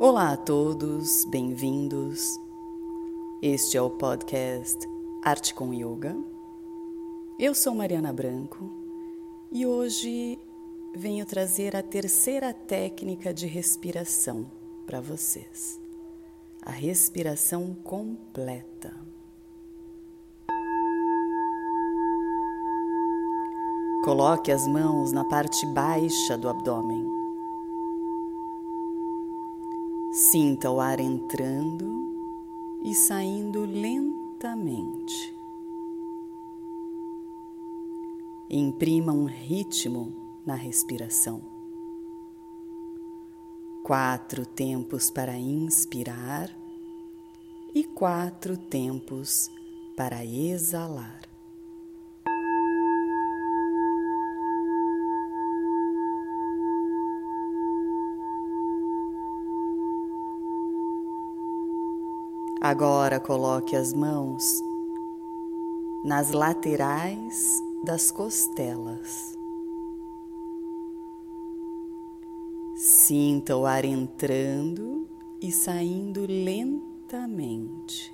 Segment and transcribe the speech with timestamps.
[0.00, 2.38] Olá a todos, bem-vindos.
[3.42, 4.88] Este é o podcast
[5.24, 6.16] Arte com Yoga.
[7.36, 8.70] Eu sou Mariana Branco
[9.50, 10.38] e hoje
[10.94, 14.48] venho trazer a terceira técnica de respiração
[14.86, 15.80] para vocês.
[16.62, 18.94] A respiração completa.
[24.04, 27.17] Coloque as mãos na parte baixa do abdômen.
[30.20, 31.86] Sinta o ar entrando
[32.82, 35.32] e saindo lentamente.
[38.50, 40.12] Imprima um ritmo
[40.44, 41.40] na respiração.
[43.84, 46.50] Quatro tempos para inspirar
[47.72, 49.48] e quatro tempos
[49.96, 51.27] para exalar.
[62.60, 64.42] Agora coloque as mãos
[66.04, 69.38] nas laterais das costelas.
[72.74, 75.08] Sinta o ar entrando
[75.40, 78.12] e saindo lentamente.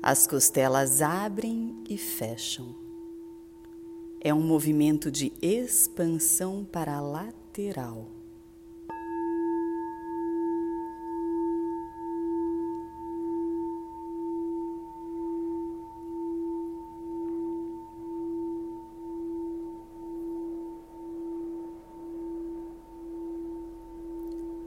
[0.00, 2.72] As costelas abrem e fecham.
[4.20, 8.06] É um movimento de expansão para a lateral.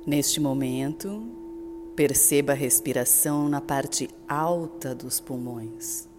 [0.09, 1.21] Neste momento,
[1.95, 6.09] perceba a respiração na parte alta dos pulmões.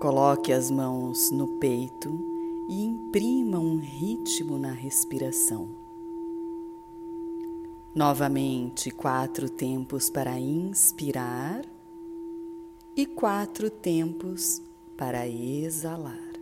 [0.00, 2.10] Coloque as mãos no peito
[2.68, 5.68] e imprima um ritmo na respiração.
[7.94, 11.64] Novamente, quatro tempos para inspirar
[12.96, 14.60] e quatro tempos
[14.96, 16.33] para exalar.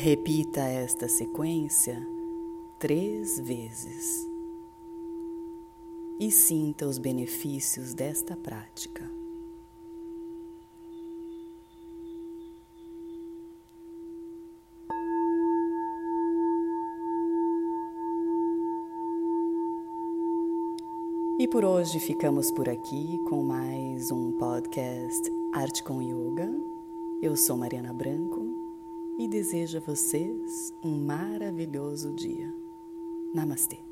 [0.00, 2.00] Repita esta sequência
[2.78, 4.24] três vezes
[6.20, 9.10] e sinta os benefícios desta prática.
[21.40, 26.48] E por hoje ficamos por aqui com mais um podcast Arte com Yoga.
[27.20, 28.47] Eu sou Mariana Branco
[29.28, 32.52] desejo a vocês um maravilhoso dia.
[33.34, 33.87] Namastê.